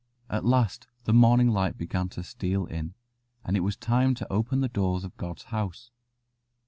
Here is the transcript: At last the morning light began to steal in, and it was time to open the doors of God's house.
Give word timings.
At 0.31 0.43
last 0.43 0.87
the 1.03 1.13
morning 1.13 1.49
light 1.49 1.77
began 1.77 2.09
to 2.09 2.23
steal 2.23 2.65
in, 2.65 2.95
and 3.45 3.55
it 3.55 3.59
was 3.59 3.77
time 3.77 4.15
to 4.15 4.33
open 4.33 4.61
the 4.61 4.67
doors 4.67 5.03
of 5.03 5.15
God's 5.15 5.43
house. 5.53 5.91